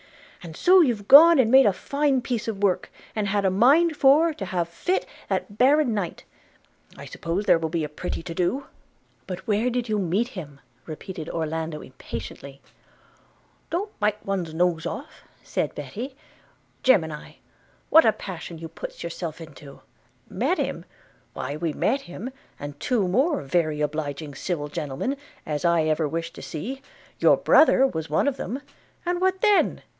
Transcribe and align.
And 0.43 0.55
so 0.57 0.81
you've 0.81 1.07
gone 1.07 1.37
and 1.37 1.51
made 1.51 1.67
a 1.67 1.73
fine 1.73 2.23
piece 2.23 2.47
of 2.47 2.63
work, 2.63 2.91
and 3.15 3.27
had 3.27 3.45
a 3.45 3.51
mind 3.51 3.95
for 3.95 4.33
to 4.33 4.45
have 4.45 4.67
fit 4.67 5.05
that 5.29 5.59
baron 5.59 5.93
knight– 5.93 6.23
I 6.97 7.05
suppose 7.05 7.45
there 7.45 7.59
will 7.59 7.69
be 7.69 7.83
a 7.83 7.87
pretty 7.89 8.23
to 8.23 8.33
do!' 8.33 8.65
'But 9.27 9.45
where 9.45 9.69
did 9.69 9.87
you 9.87 9.99
meet 9.99 10.29
him?' 10.29 10.59
repeated 10.87 11.29
Orlando 11.29 11.81
impatiently. 11.83 12.59
'Don't 13.69 13.97
bite 13.99 14.25
one's 14.25 14.55
nose 14.55 14.87
off,' 14.87 15.21
said 15.43 15.75
Betty: 15.75 16.15
'Gemini! 16.81 17.33
what 17.91 18.03
a 18.03 18.11
passion 18.11 18.57
you 18.57 18.67
puts 18.67 19.03
yourself 19.03 19.39
into– 19.39 19.81
Met 20.27 20.57
him!– 20.57 20.85
why 21.35 21.55
we 21.55 21.71
met 21.73 22.01
him, 22.01 22.31
and 22.59 22.79
two 22.79 23.07
more 23.07 23.43
very 23.43 23.79
obliging 23.81 24.33
civil 24.33 24.69
gentlemen 24.69 25.15
as 25.45 25.63
I 25.63 25.83
ever 25.83 26.07
wish 26.07 26.33
to 26.33 26.41
see; 26.41 26.81
your 27.19 27.37
brother 27.37 27.85
was 27.85 28.09
one 28.09 28.27
of 28.27 28.37
them, 28.37 28.63
and 29.05 29.21
what 29.21 29.41
then? 29.41 29.83